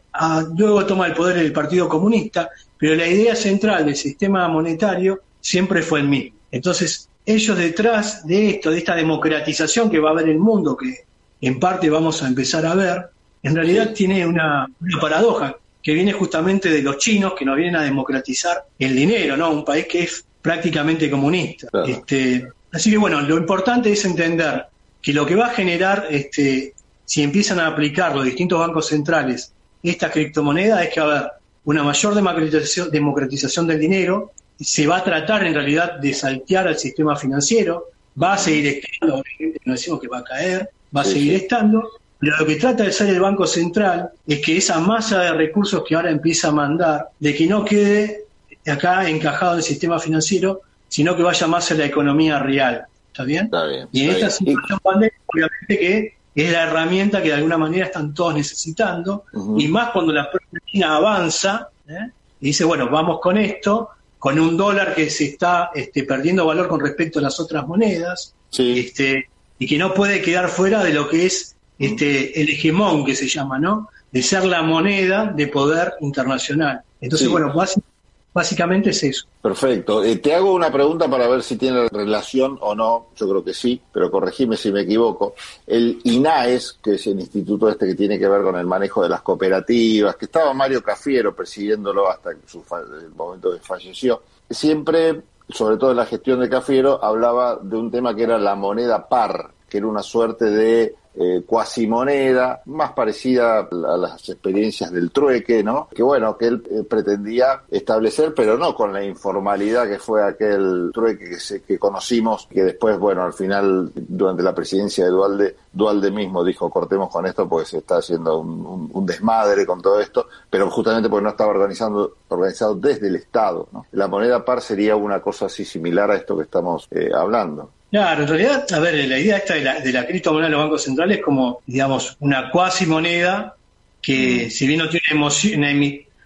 luego 0.57 0.85
toma 0.85 1.07
el 1.07 1.13
poder 1.13 1.37
el 1.37 1.53
Partido 1.53 1.87
Comunista, 1.87 2.49
pero 2.77 2.95
la 2.95 3.07
idea 3.07 3.35
central 3.35 3.85
del 3.85 3.95
sistema 3.95 4.47
monetario 4.49 5.21
siempre 5.39 5.81
fue 5.81 6.01
el 6.01 6.07
mismo. 6.09 6.36
Entonces, 6.57 7.09
ellos 7.25 7.57
detrás 7.57 8.25
de 8.25 8.49
esto, 8.49 8.71
de 8.71 8.79
esta 8.79 8.95
democratización 8.95 9.89
que 9.89 9.99
va 9.99 10.09
a 10.09 10.11
haber 10.13 10.29
el 10.29 10.39
mundo, 10.39 10.75
que 10.75 11.05
en 11.41 11.59
parte 11.59 11.89
vamos 11.89 12.23
a 12.23 12.27
empezar 12.27 12.65
a 12.65 12.73
ver, 12.73 13.05
en 13.43 13.55
realidad 13.55 13.93
tiene 13.93 14.25
una, 14.25 14.67
paradoja 14.99 15.55
que 15.83 15.93
viene 15.93 16.13
justamente 16.13 16.69
de 16.69 16.81
los 16.81 16.97
chinos 16.97 17.33
que 17.37 17.45
nos 17.45 17.55
vienen 17.55 17.75
a 17.75 17.83
democratizar 17.83 18.65
el 18.79 18.95
dinero, 18.95 19.37
¿no? 19.37 19.51
Un 19.51 19.63
país 19.63 19.85
que 19.85 20.03
es 20.03 20.25
prácticamente 20.41 21.09
comunista. 21.09 21.67
Este, 21.85 22.47
así 22.71 22.89
que 22.89 22.97
bueno, 22.97 23.21
lo 23.21 23.37
importante 23.37 23.91
es 23.91 24.03
entender 24.03 24.65
que 25.01 25.13
lo 25.13 25.25
que 25.25 25.35
va 25.35 25.47
a 25.47 25.53
generar, 25.53 26.07
este, 26.09 26.73
si 27.05 27.21
empiezan 27.21 27.59
a 27.59 27.67
aplicar 27.67 28.15
los 28.15 28.25
distintos 28.25 28.59
bancos 28.59 28.87
centrales 28.87 29.53
esta 29.83 30.11
criptomoneda, 30.11 30.83
es 30.83 30.93
que 30.93 30.99
va 31.01 31.05
a 31.05 31.17
haber 31.19 31.31
una 31.65 31.83
mayor 31.83 32.15
democratización, 32.15 32.89
democratización 32.89 33.67
del 33.67 33.79
dinero, 33.79 34.31
se 34.59 34.87
va 34.87 34.97
a 34.97 35.03
tratar 35.03 35.45
en 35.45 35.53
realidad 35.53 35.99
de 35.99 36.13
saltear 36.13 36.67
al 36.67 36.77
sistema 36.77 37.15
financiero, 37.15 37.85
va 38.21 38.33
a 38.33 38.37
seguir 38.37 38.67
estando, 38.67 39.23
no 39.65 39.73
decimos 39.73 39.99
que 39.99 40.07
va 40.07 40.19
a 40.19 40.23
caer, 40.23 40.69
va 40.95 41.01
a 41.01 41.05
seguir 41.05 41.35
estando, 41.35 41.87
pero 42.19 42.37
lo 42.37 42.45
que 42.45 42.55
trata 42.55 42.83
de 42.83 42.91
ser 42.91 43.09
el 43.09 43.19
Banco 43.19 43.45
Central 43.45 44.09
es 44.25 44.41
que 44.43 44.57
esa 44.57 44.79
masa 44.79 45.21
de 45.21 45.33
recursos 45.33 45.83
que 45.87 45.95
ahora 45.95 46.09
empieza 46.09 46.47
a 46.47 46.51
mandar, 46.51 47.09
de 47.19 47.35
que 47.35 47.45
no 47.45 47.63
quede 47.63 48.25
acá 48.65 49.07
encajado 49.07 49.53
en 49.53 49.57
el 49.59 49.63
sistema 49.63 49.99
financiero, 49.99 50.61
sino 50.87 51.15
que 51.15 51.23
vaya 51.23 51.47
más 51.47 51.71
a 51.71 51.75
la 51.75 51.85
economía 51.85 52.39
real. 52.39 52.85
¿Está 53.11 53.23
bien? 53.23 53.45
Está 53.45 53.65
bien 53.65 53.87
y 53.91 54.03
en 54.03 54.09
esta 54.11 54.29
situación 54.29 54.79
pandémica, 54.81 55.17
obviamente 55.27 55.77
que 55.77 56.17
es 56.35 56.51
la 56.51 56.63
herramienta 56.63 57.21
que 57.21 57.29
de 57.29 57.35
alguna 57.35 57.57
manera 57.57 57.85
están 57.85 58.13
todos 58.13 58.35
necesitando, 58.35 59.23
y 59.57 59.67
más 59.67 59.89
cuando 59.89 60.13
la 60.13 60.29
China 60.67 60.95
avanza, 60.95 61.69
¿eh? 61.87 62.11
y 62.39 62.47
dice, 62.47 62.63
bueno, 62.63 62.89
vamos 62.89 63.19
con 63.19 63.37
esto, 63.37 63.89
con 64.27 64.37
un 64.41 64.57
dólar 64.57 64.93
que 64.93 65.09
se 65.09 65.23
está 65.23 65.71
este, 65.73 66.03
perdiendo 66.03 66.45
valor 66.45 66.67
con 66.67 66.81
respecto 66.81 67.19
a 67.19 67.21
las 67.21 67.39
otras 67.39 67.65
monedas, 67.65 68.33
este, 68.57 69.29
y 69.57 69.65
que 69.65 69.77
no 69.77 69.93
puede 69.93 70.21
quedar 70.21 70.49
fuera 70.49 70.83
de 70.83 70.91
lo 70.91 71.07
que 71.07 71.27
es 71.27 71.55
este, 71.79 72.41
el 72.41 72.49
hegemón 72.49 73.05
que 73.05 73.15
se 73.15 73.29
llama, 73.29 73.57
¿no? 73.57 73.87
De 74.11 74.21
ser 74.21 74.43
la 74.43 74.63
moneda 74.63 75.31
de 75.33 75.47
poder 75.47 75.93
internacional. 76.01 76.81
Entonces, 76.99 77.29
bueno, 77.29 77.53
básicamente 77.53 77.96
es 78.41 79.03
eso. 79.03 79.27
Perfecto. 79.41 80.03
Eh, 80.03 80.17
te 80.17 80.33
hago 80.33 80.53
una 80.53 80.71
pregunta 80.71 81.09
para 81.09 81.27
ver 81.27 81.43
si 81.43 81.57
tiene 81.57 81.87
relación 81.89 82.57
o 82.61 82.75
no. 82.75 83.07
Yo 83.15 83.27
creo 83.29 83.43
que 83.43 83.53
sí, 83.53 83.81
pero 83.91 84.11
corregime 84.11 84.57
si 84.57 84.71
me 84.71 84.81
equivoco. 84.81 85.35
El 85.65 85.99
INAES, 86.03 86.79
que 86.83 86.95
es 86.95 87.07
el 87.07 87.19
instituto 87.19 87.69
este 87.69 87.87
que 87.87 87.95
tiene 87.95 88.19
que 88.19 88.27
ver 88.27 88.41
con 88.41 88.55
el 88.55 88.65
manejo 88.65 89.03
de 89.03 89.09
las 89.09 89.21
cooperativas, 89.21 90.15
que 90.15 90.25
estaba 90.25 90.53
Mario 90.53 90.83
Cafiero 90.83 91.35
presidiéndolo 91.35 92.09
hasta 92.09 92.31
su 92.45 92.63
el 93.01 93.09
momento 93.15 93.53
que 93.53 93.59
falleció, 93.59 94.21
siempre, 94.49 95.21
sobre 95.49 95.77
todo 95.77 95.91
en 95.91 95.97
la 95.97 96.05
gestión 96.05 96.39
de 96.39 96.49
Cafiero, 96.49 97.03
hablaba 97.03 97.57
de 97.61 97.77
un 97.77 97.91
tema 97.91 98.15
que 98.15 98.23
era 98.23 98.37
la 98.37 98.55
moneda 98.55 99.07
par, 99.07 99.51
que 99.69 99.77
era 99.77 99.87
una 99.87 100.03
suerte 100.03 100.45
de 100.45 100.95
eh, 101.19 101.41
cuasimoneda, 101.45 102.61
más 102.65 102.91
parecida 102.91 103.59
a 103.59 103.97
las 103.97 104.29
experiencias 104.29 104.91
del 104.91 105.11
trueque, 105.11 105.63
¿no? 105.63 105.87
Que 105.93 106.03
bueno, 106.03 106.37
que 106.37 106.45
él 106.45 106.63
eh, 106.69 106.83
pretendía 106.83 107.63
establecer, 107.71 108.33
pero 108.35 108.57
no 108.57 108.75
con 108.75 108.93
la 108.93 109.03
informalidad 109.03 109.87
que 109.87 109.97
fue 109.97 110.23
aquel 110.23 110.91
trueque 110.93 111.29
que, 111.29 111.39
se, 111.39 111.61
que 111.63 111.79
conocimos, 111.79 112.47
que 112.47 112.63
después, 112.63 112.99
bueno, 112.99 113.23
al 113.23 113.33
final, 113.33 113.91
durante 113.95 114.43
la 114.43 114.53
presidencia 114.53 115.05
de 115.05 115.11
Dualde, 115.11 115.55
Dualde 115.73 116.11
mismo 116.11 116.43
dijo, 116.43 116.69
cortemos 116.69 117.09
con 117.09 117.25
esto 117.25 117.47
porque 117.47 117.65
se 117.65 117.77
está 117.79 117.97
haciendo 117.97 118.39
un, 118.39 119.05
desmadre 119.05 119.65
con 119.65 119.81
todo 119.81 119.99
esto, 119.99 120.27
pero 120.49 120.69
justamente 120.69 121.09
porque 121.09 121.23
no 121.23 121.29
estaba 121.29 121.51
organizando, 121.51 122.17
organizado 122.27 122.75
desde 122.75 123.07
el 123.07 123.15
Estado, 123.15 123.69
¿no? 123.71 123.85
La 123.93 124.07
moneda 124.07 124.43
par 124.43 124.61
sería 124.61 124.95
una 124.95 125.21
cosa 125.21 125.45
así 125.45 125.63
similar 125.63 126.11
a 126.11 126.15
esto 126.15 126.35
que 126.35 126.43
estamos 126.43 126.87
eh, 126.91 127.09
hablando. 127.15 127.71
Claro, 127.89 128.23
en 128.23 128.27
realidad, 128.27 128.65
a 128.71 128.79
ver, 128.79 128.95
la 129.07 129.17
idea 129.17 129.37
esta 129.37 129.53
de 129.53 129.61
la, 129.61 129.79
de 129.79 129.93
la 129.93 130.05
criptomoneda 130.05 130.49
de 130.49 130.51
los 130.51 130.61
bancos 130.63 130.83
centrales 130.83 131.17
es 131.19 131.23
como, 131.23 131.61
digamos, 131.65 132.17
una 132.19 132.51
cuasi 132.51 132.85
moneda 132.85 133.55
que, 134.01 134.47
mm. 134.47 134.49
si 134.51 134.67
bien 134.67 134.79
no 134.79 134.89
tiene 134.89 135.05
una, 135.13 135.29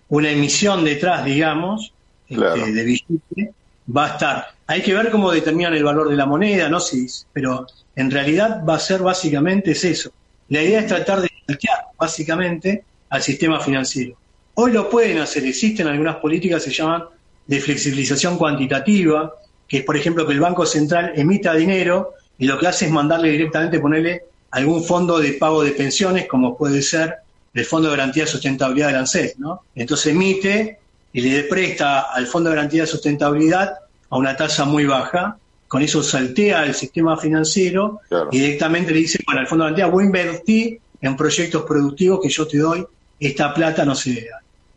una, 0.10 0.30
emisión 0.32 0.84
detrás, 0.84 1.24
digamos, 1.24 1.94
este, 2.27 2.72
de 2.72 2.84
billete, 2.84 3.53
va 3.96 4.06
a 4.06 4.10
estar. 4.10 4.48
Hay 4.68 4.82
que 4.82 4.94
ver 4.94 5.12
cómo 5.12 5.32
determinan 5.32 5.74
el 5.74 5.84
valor 5.84 6.10
de 6.10 6.15
la 6.15 6.25
moneda, 6.25 6.68
¿no? 6.68 6.80
Sí, 6.80 7.08
pero 7.32 7.68
en 7.96 8.10
realidad 8.10 8.63
va 8.68 8.75
a 8.75 8.80
ser 8.80 9.01
básicamente 9.01 9.72
es 9.72 9.84
eso. 9.84 10.12
La 10.50 10.63
idea 10.63 10.80
es 10.80 10.88
tratar 10.88 11.22
de 11.22 11.30
saltear, 11.46 11.80
básicamente, 11.98 12.84
al 13.10 13.22
sistema 13.22 13.60
financiero. 13.60 14.18
Hoy 14.56 14.72
lo 14.72 14.89
pueden 14.89 15.20
hacer, 15.20 15.46
existen 15.46 15.88
algunas 15.88 16.15
políticas 16.18 16.63
que 16.63 16.72
se 16.72 16.75
llaman 16.75 17.03
de 17.48 17.60
flexibilización 17.60 18.38
cuantitativa, 18.38 19.34
que 19.72 19.78
es, 19.78 19.86
por 19.86 19.96
ejemplo, 19.96 20.28
que 20.28 20.34
el 20.34 20.42
Banco 20.42 20.66
Central 20.66 21.13
emita 21.16 21.54
dinero 21.54 22.16
y 22.38 22.46
lo 22.46 22.60
que 22.60 22.68
hace 22.68 22.88
es 22.88 22.92
mandarle 22.92 23.30
directamente, 23.30 23.80
ponerle 23.80 24.24
algún 24.51 24.84
fondo 24.84 25.18
de 25.18 25.32
pago 25.32 25.63
de 25.63 25.72
pensiones, 25.72 26.28
como 26.28 26.58
puede 26.58 26.82
ser 26.82 27.20
el 27.54 27.63
Fondo 27.63 27.90
de 27.90 27.96
Garantía 27.96 28.25
de 28.25 28.30
Sustentabilidad 28.30 28.88
del 28.88 28.98
ANSES, 28.98 29.40
¿no? 29.40 29.62
Entonces 29.74 30.08
emite 30.08 30.80
y 31.13 31.22
le 31.22 31.44
presta 31.44 32.01
al 32.01 32.28
Fondo 32.28 32.50
de 32.50 32.58
Garantía 32.58 32.82
de 32.82 32.88
Sustentabilidad 32.88 33.75
a 34.10 34.18
una 34.18 34.36
tasa 34.36 34.66
muy 34.66 34.86
baja, 34.86 35.38
con 35.70 35.82
eso 35.82 36.04
saltea 36.04 36.66
el 36.66 36.74
sistema 36.74 37.16
financiero 37.16 38.01
y 38.30 38.40
directamente 38.40 38.92
le 38.92 38.98
dice, 38.98 39.20
bueno, 39.25 39.40
al 39.40 39.48
Fondo 39.48 39.63
de 39.63 39.72
Garantía 39.72 39.88
voy 39.88 40.04
a 40.04 40.08
invertir 40.08 40.82
en 41.00 41.16
proyectos 41.16 41.63
productivos 41.63 42.20
que 42.22 42.28
yo 42.28 42.46
te 42.46 42.58
doy, 42.58 42.86
esta 43.22 43.54
plata 43.54 43.86
no 43.86 43.96
se 43.96 44.28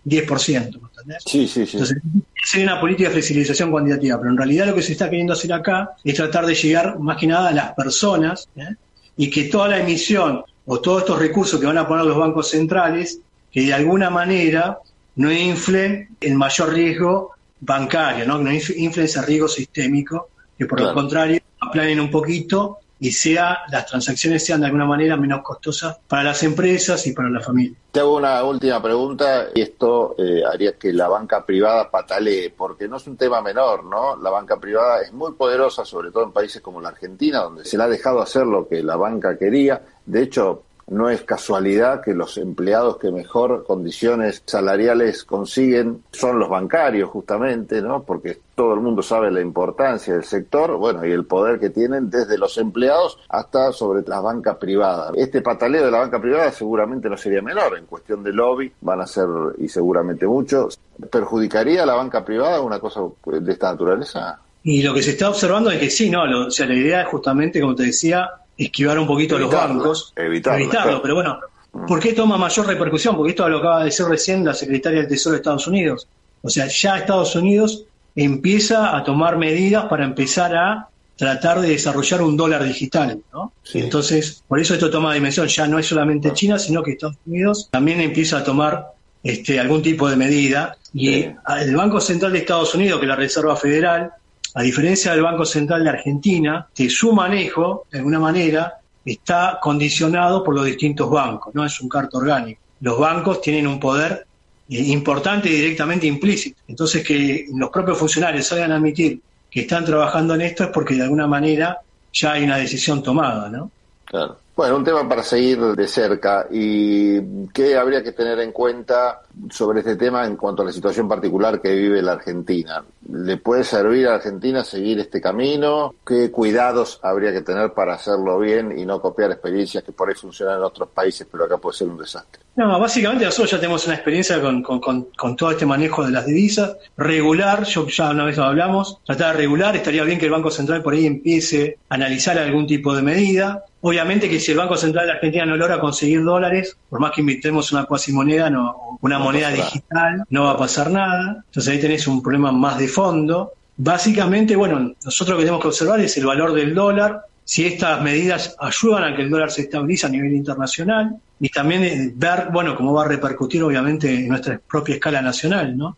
da. 0.05 0.17
10%. 0.17 0.81
Sí, 1.27 1.49
sí, 1.49 1.67
sí. 1.67 1.77
Entonces, 1.77 1.99
sería 2.45 2.73
una 2.73 2.81
política 2.81 3.09
de 3.09 3.15
flexibilización 3.15 3.71
cuantitativa, 3.71 4.19
pero 4.19 4.31
en 4.31 4.37
realidad 4.37 4.67
lo 4.67 4.75
que 4.75 4.83
se 4.83 4.93
está 4.93 5.09
queriendo 5.09 5.33
hacer 5.33 5.53
acá 5.53 5.91
es 6.03 6.15
tratar 6.15 6.47
de 6.47 6.55
llegar 6.55 6.99
más 6.99 7.17
que 7.17 7.27
nada 7.27 7.49
a 7.49 7.53
las 7.53 7.73
personas 7.73 8.49
¿eh? 8.57 8.75
y 9.17 9.31
que 9.31 9.45
toda 9.45 9.69
la 9.69 9.79
emisión 9.81 10.43
o 10.67 10.81
todos 10.81 11.03
estos 11.03 11.19
recursos 11.19 11.61
que 11.61 11.67
van 11.67 11.79
a 11.79 11.87
poner 11.87 12.05
los 12.05 12.17
bancos 12.17 12.51
centrales, 12.51 13.21
que 13.51 13.63
de 13.63 13.75
alguna 13.75 14.11
manera 14.11 14.79
no 15.17 15.33
inflen 15.33 16.09
el 16.21 16.35
mayor 16.35 16.73
riesgo 16.73 17.33
bancario, 17.61 18.27
¿no? 18.27 18.39
que 18.39 18.45
no 18.45 18.53
inflen 18.53 19.05
ese 19.05 19.23
riesgo 19.23 19.49
sistémico, 19.49 20.29
que 20.57 20.67
por 20.67 20.81
lo 20.81 20.93
contrario 20.95 21.41
aplanen 21.61 22.01
un 22.01 22.11
poquito 22.11 22.79
y 23.05 23.13
sea 23.13 23.59
las 23.71 23.85
transacciones 23.85 24.47
sean 24.47 24.61
de 24.61 24.67
alguna 24.67 24.87
manera 24.87 25.15
menos 25.19 25.43
costosas 25.43 25.99
para 26.09 26.23
las 26.23 26.43
empresas 26.43 27.07
y 27.07 27.13
para 27.13 27.29
la 27.29 27.41
familia. 27.41 27.77
Te 27.93 28.01
hago 28.01 28.17
una 28.17 28.43
última 28.43 28.81
pregunta 28.81 29.49
y 29.55 29.61
esto 29.61 30.15
eh, 30.17 30.43
haría 30.51 30.79
que 30.79 30.91
la 30.91 31.07
banca 31.09 31.45
privada 31.45 31.91
patalee, 31.91 32.49
porque 32.57 32.89
no 32.89 32.97
es 32.97 33.07
un 33.07 33.19
tema 33.19 33.43
menor, 33.43 33.85
¿no? 33.85 34.17
La 34.17 34.31
banca 34.31 34.59
privada 34.59 35.03
es 35.03 35.13
muy 35.13 35.33
poderosa, 35.33 35.85
sobre 35.85 36.11
todo 36.13 36.25
en 36.25 36.33
países 36.33 36.63
como 36.63 36.81
la 36.81 36.89
Argentina, 36.89 37.41
donde 37.41 37.67
se 37.67 37.77
le 37.77 37.83
ha 37.83 37.89
dejado 37.89 38.23
hacer 38.23 38.47
lo 38.47 38.67
que 38.67 38.83
la 38.83 38.97
banca 38.97 39.37
quería. 39.37 39.83
De 40.07 40.23
hecho, 40.23 40.63
no 40.89 41.09
es 41.09 41.23
casualidad 41.23 42.03
que 42.03 42.15
los 42.15 42.37
empleados 42.37 42.99
que 42.99 43.11
mejor 43.11 43.65
condiciones 43.65 44.43
salariales 44.45 45.25
consiguen 45.25 46.03
son 46.13 46.39
los 46.39 46.49
bancarios, 46.49 47.11
justamente, 47.11 47.81
¿no? 47.81 48.03
Porque 48.03 48.39
todo 48.55 48.75
el 48.75 48.81
mundo 48.81 49.03
sabe 49.03 49.31
la 49.31 49.41
importancia 49.41 50.15
del 50.15 50.25
sector, 50.25 50.77
bueno, 50.77 51.05
y 51.05 51.11
el 51.11 51.25
poder 51.25 51.59
que 51.59 51.71
tienen 51.71 52.11
desde 52.11 52.39
los 52.39 52.59
empleados 52.59 53.19
hasta 53.29 53.73
sobre 53.73 54.03
la 54.07 54.21
banca 54.21 54.59
privada. 54.59 55.13
Este 55.17 55.41
pataleo 55.41 55.85
de 55.85 55.91
la 55.91 55.99
banca 55.99 56.21
privada 56.21 56.53
seguramente 56.53 57.09
no 57.09 57.17
sería 57.17 57.43
menor, 57.43 57.77
en 57.77 57.87
cuestión 57.87 58.23
de 58.23 58.33
lobby 58.33 58.73
van 58.81 59.01
a 59.01 59.07
ser, 59.07 59.27
y 59.59 59.69
seguramente 59.69 60.27
mucho. 60.27 60.69
¿Perjudicaría 61.11 61.83
a 61.83 61.87
la 61.87 61.95
banca 61.95 62.25
privada 62.25 62.61
una 62.61 62.79
cosa 62.79 63.01
de 63.25 63.53
esta 63.53 63.73
naturaleza? 63.73 64.39
Y 64.63 64.83
lo 64.83 64.95
que 64.95 65.03
se 65.03 65.11
está 65.11 65.29
observando 65.29 65.71
es 65.71 65.79
que 65.79 65.91
sí, 65.91 66.09
¿no? 66.09 66.23
o 66.47 66.51
sea, 66.51 66.67
la 66.67 66.75
idea 66.75 67.03
es 67.03 67.09
justamente, 67.09 67.61
como 67.61 67.75
te 67.75 67.83
decía, 67.83 68.31
esquivar 68.57 68.99
un 68.99 69.07
poquito 69.07 69.37
a 69.37 69.39
los 69.39 69.51
bancos, 69.51 70.13
evitarlo, 70.17 71.03
pero 71.03 71.15
bueno. 71.15 71.39
¿por 71.87 72.01
qué 72.01 72.13
toma 72.13 72.37
mayor 72.37 72.67
repercusión? 72.67 73.17
Porque 73.17 73.31
esto 73.31 73.49
lo 73.49 73.59
acaba 73.59 73.81
de 73.81 73.87
decir 73.87 74.07
recién 74.07 74.45
la 74.45 74.55
secretaria 74.55 75.01
del 75.01 75.09
Tesoro 75.09 75.33
de 75.33 75.39
Estados 75.39 75.67
Unidos. 75.67 76.07
O 76.43 76.49
sea, 76.49 76.67
ya 76.67 76.99
Estados 76.99 77.35
Unidos 77.37 77.85
empieza 78.15 78.97
a 78.97 79.03
tomar 79.03 79.37
medidas 79.37 79.87
para 79.87 80.05
empezar 80.05 80.55
a 80.55 80.89
tratar 81.17 81.61
de 81.61 81.69
desarrollar 81.69 82.23
un 82.23 82.37
dólar 82.37 82.65
digital, 82.65 83.21
¿no? 83.33 83.53
Entonces, 83.73 84.43
por 84.49 84.59
eso 84.61 84.75
esto 84.75 84.91
toma 84.91 85.15
dimensión, 85.15 85.47
ya 85.47 85.67
no 85.67 85.79
es 85.79 85.87
solamente 85.87 86.33
China, 86.33 86.59
sino 86.59 86.83
que 86.83 86.93
Estados 86.93 87.17
Unidos 87.27 87.69
también 87.71 88.01
empieza 88.01 88.39
a 88.39 88.45
tomar 88.45 88.89
este, 89.23 89.59
algún 89.61 89.83
tipo 89.83 90.09
de 90.09 90.17
medida. 90.17 90.77
Y 90.93 91.25
el 91.25 91.77
Banco 91.77 92.01
Central 92.01 92.33
de 92.33 92.39
Estados 92.41 92.75
Unidos, 92.75 93.01
que 93.01 93.07
es 93.07 93.09
la 93.09 93.17
Reserva 93.17 93.57
Federal, 93.57 94.13
a 94.55 94.63
diferencia 94.63 95.13
del 95.13 95.23
Banco 95.23 95.45
Central 95.45 95.83
de 95.83 95.91
Argentina, 95.91 96.69
que 96.75 96.89
su 96.89 97.13
manejo, 97.13 97.87
de 97.91 97.99
alguna 97.99 98.21
manera, 98.21 98.75
está 99.05 99.59
condicionado 99.61 100.43
por 100.43 100.55
los 100.55 100.65
distintos 100.65 101.11
bancos, 101.11 101.55
no 101.55 101.65
es 101.65 101.81
un 101.81 101.89
carto 101.89 102.19
orgánico. 102.19 102.61
Los 102.81 102.99
bancos 102.99 103.41
tienen 103.41 103.67
un 103.67 103.81
poder 103.81 104.27
eh, 104.69 104.79
importante 104.79 105.49
y 105.49 105.53
directamente 105.53 106.07
implícito. 106.07 106.63
Entonces, 106.69 107.05
que 107.05 107.47
los 107.53 107.71
propios 107.71 107.99
funcionarios 107.99 108.47
salgan 108.47 108.73
a 108.73 108.77
admitir 108.77 109.21
que 109.51 109.61
están 109.61 109.85
trabajando 109.85 110.35
en 110.35 110.43
esto 110.43 110.65
es 110.65 110.71
porque 110.71 110.95
de 110.95 111.03
alguna 111.03 111.27
manera 111.27 111.81
ya 112.13 112.33
hay 112.33 112.45
una 112.45 112.57
decisión 112.57 113.03
tomada, 113.03 113.49
¿no? 113.49 113.71
Claro. 114.05 114.39
Bueno, 114.57 114.77
un 114.77 114.85
tema 114.85 115.09
para 115.09 115.25
seguir 115.25 115.59
de 115.59 115.89
cerca 115.89 116.47
y 116.51 117.49
qué 117.53 117.77
habría 117.77 118.05
que 118.05 118.13
tener 118.13 118.39
en 118.39 118.53
cuenta 118.53 119.21
sobre 119.51 119.81
este 119.81 119.97
tema 119.97 120.27
en 120.27 120.37
cuanto 120.37 120.63
a 120.63 120.65
la 120.65 120.73
situación 120.73 121.09
particular 121.09 121.61
que 121.61 121.75
vive 121.75 122.03
la 122.03 122.13
Argentina. 122.13 122.85
¿Le 123.11 123.37
puede 123.37 123.65
servir 123.65 124.09
a 124.09 124.15
Argentina 124.17 124.65
seguir 124.65 124.99
este 124.99 125.21
camino? 125.21 125.95
¿Qué 126.07 126.31
cuidados 126.31 127.01
habría 127.03 127.33
que 127.33 127.43
tener 127.43 127.73
para 127.73 127.95
hacerlo 127.95 128.39
bien 128.39 128.79
y 128.79 128.87
no 128.87 129.01
copiar 129.01 129.31
experiencias 129.31 129.85
que 129.85 129.93
por 129.93 130.09
ahí 130.09 130.15
funcionan 130.15 130.59
en 130.59 130.65
otros 130.65 130.89
países, 130.89 131.27
pero 131.31 131.45
acá 131.45 131.59
puede 131.59 131.77
ser 131.77 131.89
un 131.89 131.99
desastre? 131.99 132.43
No, 132.57 132.79
básicamente 132.79 133.25
nosotros 133.25 133.51
ya 133.51 133.59
tenemos 133.59 133.85
una 133.87 133.97
experiencia 133.97 134.41
con, 134.41 134.63
con, 134.63 135.37
todo 135.37 135.51
este 135.51 135.67
manejo 135.67 136.05
de 136.05 136.13
las 136.13 136.25
divisas. 136.25 136.77
Regular, 136.97 137.65
yo 137.65 137.89
ya 137.89 138.11
una 138.11 138.25
vez 138.25 138.37
lo 138.37 138.45
hablamos, 138.45 138.99
tratar 139.05 139.33
de 139.33 139.43
regular, 139.43 139.75
estaría 139.75 140.05
bien 140.05 140.19
que 140.21 140.27
el 140.27 140.31
Banco 140.31 140.53
Central 140.53 140.83
por 140.83 140.95
ahí 140.95 141.05
empiece 141.05 141.79
a 141.89 141.97
analizar 141.97 142.39
algún 142.39 142.67
tipo 142.67 142.95
de 142.95 143.03
medida. 143.03 143.65
Obviamente 143.81 144.31
que 144.31 144.39
si 144.39 144.53
el 144.53 144.59
Banco 144.59 144.77
Central 144.77 145.07
de 145.07 145.13
Argentina 145.13 145.45
no 145.45 145.57
logra 145.57 145.81
conseguir 145.81 146.23
dólares, 146.23 146.77
por 146.89 147.01
más 147.01 147.11
que 147.11 147.23
invitemos 147.23 147.73
una 147.73 147.85
cuasimoneda, 147.87 148.49
no, 148.49 148.99
una 149.01 149.19
moneda 149.25 149.51
digital, 149.51 150.25
no 150.31 150.45
va 150.45 150.53
a 150.53 150.59
pasar 150.59 150.91
nada. 150.91 151.43
Entonces 151.47 151.73
ahí 151.73 151.81
tenés 151.81 152.07
un 152.07 152.23
problema 152.23 152.53
más 152.53 152.79
de 152.79 152.89
fondo. 152.89 153.53
Básicamente, 153.77 154.55
bueno, 154.55 154.95
nosotros 155.05 155.31
lo 155.31 155.37
que 155.39 155.45
tenemos 155.45 155.63
que 155.63 155.69
observar 155.69 156.01
es 156.01 156.17
el 156.17 156.27
valor 156.27 156.53
del 156.53 156.75
dólar, 156.75 157.25
si 157.45 157.67
estas 157.67 158.01
medidas 158.01 158.57
ayudan 158.59 159.05
a 159.05 159.17
que 159.17 159.23
el 159.23 159.31
dólar 159.31 159.51
se 159.51 159.63
estabilice 159.63 160.07
a 160.07 160.09
nivel 160.09 160.33
internacional 160.33 161.17
y 161.39 161.49
también 161.51 162.15
ver, 162.17 162.49
bueno, 162.53 162.75
cómo 162.75 162.95
va 162.95 163.05
a 163.05 163.09
repercutir 163.09 163.63
obviamente 163.63 164.13
en 164.13 164.29
nuestra 164.29 164.59
propia 164.67 164.95
escala 164.95 165.21
nacional, 165.21 165.77
¿no? 165.77 165.97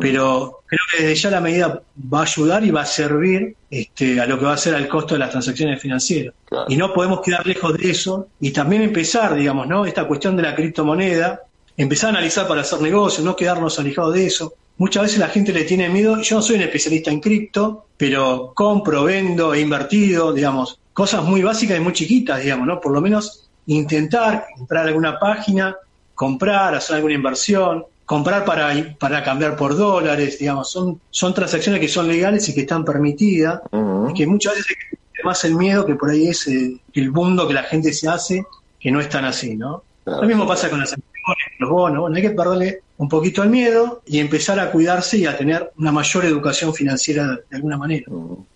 Pero 0.00 0.62
creo 0.66 0.80
que 0.90 1.02
desde 1.04 1.14
ya 1.14 1.30
la 1.30 1.40
medida 1.40 1.80
va 2.12 2.18
a 2.18 2.22
ayudar 2.22 2.64
y 2.64 2.72
va 2.72 2.80
a 2.80 2.86
servir 2.86 3.54
este, 3.70 4.20
a 4.20 4.26
lo 4.26 4.36
que 4.36 4.44
va 4.44 4.54
a 4.54 4.56
ser 4.56 4.74
al 4.74 4.88
costo 4.88 5.14
de 5.14 5.20
las 5.20 5.30
transacciones 5.30 5.80
financieras. 5.80 6.34
Y 6.66 6.76
no 6.76 6.92
podemos 6.92 7.20
quedar 7.20 7.46
lejos 7.46 7.78
de 7.78 7.88
eso 7.88 8.26
y 8.40 8.50
también 8.50 8.82
empezar, 8.82 9.36
digamos, 9.36 9.68
¿no? 9.68 9.86
Esta 9.86 10.08
cuestión 10.08 10.34
de 10.36 10.42
la 10.42 10.56
criptomoneda, 10.56 11.42
empezar 11.78 12.08
a 12.08 12.18
analizar 12.18 12.46
para 12.46 12.60
hacer 12.60 12.80
negocios, 12.82 13.24
no 13.24 13.36
quedarnos 13.36 13.78
alejados 13.78 14.14
de 14.14 14.26
eso. 14.26 14.52
Muchas 14.76 15.04
veces 15.04 15.18
la 15.18 15.28
gente 15.28 15.52
le 15.52 15.64
tiene 15.64 15.88
miedo, 15.88 16.20
yo 16.20 16.36
no 16.36 16.42
soy 16.42 16.56
un 16.56 16.62
especialista 16.62 17.10
en 17.10 17.20
cripto, 17.20 17.86
pero 17.96 18.52
compro, 18.54 19.04
vendo, 19.04 19.54
he 19.54 19.60
invertido, 19.60 20.32
digamos, 20.32 20.78
cosas 20.92 21.24
muy 21.24 21.42
básicas 21.42 21.78
y 21.78 21.80
muy 21.80 21.92
chiquitas, 21.92 22.42
digamos, 22.42 22.66
¿no? 22.66 22.80
Por 22.80 22.92
lo 22.92 23.00
menos 23.00 23.48
intentar 23.66 24.46
a 24.70 24.80
alguna 24.80 25.18
página, 25.18 25.76
comprar, 26.14 26.74
hacer 26.74 26.96
alguna 26.96 27.14
inversión, 27.14 27.84
comprar 28.04 28.44
para, 28.44 28.96
para 28.98 29.22
cambiar 29.22 29.56
por 29.56 29.76
dólares, 29.76 30.38
digamos, 30.38 30.70
son, 30.70 31.00
son 31.10 31.32
transacciones 31.32 31.80
que 31.80 31.88
son 31.88 32.08
legales 32.08 32.48
y 32.48 32.54
que 32.54 32.62
están 32.62 32.84
permitidas, 32.84 33.60
y 34.10 34.14
que 34.14 34.26
muchas 34.26 34.54
veces 34.54 34.76
es 35.14 35.24
más 35.24 35.44
el 35.44 35.54
miedo 35.54 35.86
que 35.86 35.94
por 35.94 36.10
ahí 36.10 36.28
es 36.28 36.46
eh, 36.48 36.76
el 36.94 37.12
mundo 37.12 37.46
que 37.46 37.54
la 37.54 37.64
gente 37.64 37.92
se 37.92 38.08
hace, 38.08 38.44
que 38.80 38.90
no 38.90 39.00
es 39.00 39.08
tan 39.08 39.24
así, 39.24 39.56
¿no? 39.56 39.82
Lo 40.06 40.22
mismo 40.22 40.46
pasa 40.46 40.70
con 40.70 40.80
las 40.80 40.94
acciones, 41.28 41.60
los 41.60 41.70
bonos, 41.70 42.00
bueno, 42.00 42.16
hay 42.16 42.22
que 42.22 42.30
perderle 42.30 42.82
un 42.98 43.08
poquito 43.08 43.44
el 43.44 43.50
miedo 43.50 44.02
y 44.06 44.18
empezar 44.18 44.58
a 44.58 44.72
cuidarse 44.72 45.18
y 45.18 45.26
a 45.26 45.36
tener 45.36 45.72
una 45.78 45.92
mayor 45.92 46.24
educación 46.24 46.74
financiera 46.74 47.38
de 47.48 47.56
alguna 47.56 47.76
manera. 47.76 48.06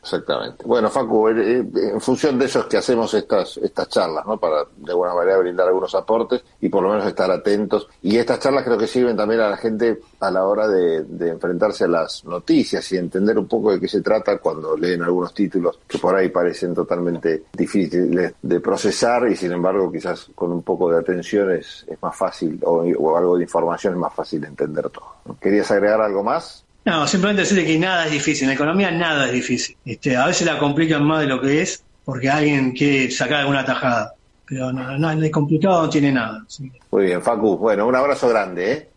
Exactamente. 0.02 0.64
Bueno, 0.66 0.90
Facu, 0.90 1.28
en 1.28 2.00
función 2.00 2.36
de 2.38 2.46
eso 2.46 2.60
es 2.60 2.66
que 2.66 2.76
hacemos 2.76 3.14
estas, 3.14 3.56
estas 3.58 3.88
charlas, 3.88 4.26
¿no? 4.26 4.36
Para 4.38 4.64
de 4.76 4.90
alguna 4.90 5.14
manera 5.14 5.38
brindar 5.38 5.68
algunos 5.68 5.94
aportes 5.94 6.42
y 6.60 6.68
por 6.68 6.82
lo 6.82 6.90
menos 6.90 7.06
estar 7.06 7.30
atentos. 7.30 7.86
Y 8.02 8.16
estas 8.16 8.40
charlas 8.40 8.64
creo 8.64 8.76
que 8.76 8.88
sirven 8.88 9.16
también 9.16 9.42
a 9.42 9.48
la 9.48 9.56
gente 9.56 10.00
a 10.18 10.30
la 10.30 10.44
hora 10.44 10.66
de, 10.66 11.04
enfrentarse 11.28 11.84
a 11.84 11.88
las 11.88 12.24
noticias 12.24 12.90
y 12.92 12.96
entender 12.96 13.38
un 13.38 13.46
poco 13.46 13.72
de 13.72 13.78
qué 13.80 13.86
se 13.86 14.00
trata 14.00 14.38
cuando 14.38 14.76
leen 14.76 15.02
algunos 15.02 15.32
títulos 15.32 15.78
que 15.86 15.98
por 15.98 16.16
ahí 16.16 16.30
parecen 16.30 16.74
totalmente 16.74 17.44
difíciles 17.52 18.34
de 18.42 18.60
procesar 18.60 19.28
y 19.28 19.36
sin 19.36 19.52
embargo 19.52 19.90
quizás 19.90 20.28
con 20.34 20.52
un 20.52 20.62
poco 20.62 20.90
de 20.90 20.98
atención 20.98 21.52
es, 21.52 21.84
es 21.88 22.00
más 22.02 22.14
fácil 22.14 22.60
o 22.64 23.16
algo 23.16 23.36
de 23.36 23.44
información 23.44 23.94
es 23.94 23.98
más 23.98 24.14
fácil 24.14 24.31
de 24.40 24.48
entender 24.48 24.88
todo. 24.90 25.16
¿Querías 25.40 25.70
agregar 25.70 26.00
algo 26.00 26.22
más? 26.22 26.64
No, 26.84 27.06
simplemente 27.06 27.42
decirle 27.42 27.64
que 27.64 27.78
nada 27.78 28.06
es 28.06 28.12
difícil. 28.12 28.44
En 28.44 28.48
la 28.48 28.54
economía 28.54 28.90
nada 28.90 29.26
es 29.26 29.32
difícil. 29.32 29.76
Este, 29.84 30.16
a 30.16 30.26
veces 30.26 30.46
la 30.46 30.58
complican 30.58 31.04
más 31.04 31.20
de 31.20 31.26
lo 31.26 31.40
que 31.40 31.62
es 31.62 31.84
porque 32.04 32.28
alguien 32.28 32.72
quiere 32.72 33.10
sacar 33.10 33.40
alguna 33.40 33.64
tajada. 33.64 34.14
Pero 34.46 34.72
no, 34.72 34.98
no, 34.98 35.30
complicado 35.30 35.82
no 35.82 35.88
tiene 35.88 36.12
nada. 36.12 36.44
Muy 36.90 37.04
bien, 37.04 37.22
Facu. 37.22 37.56
Bueno, 37.56 37.86
un 37.86 37.94
abrazo 37.94 38.28
grande. 38.28 38.72
¿eh? 38.72 38.88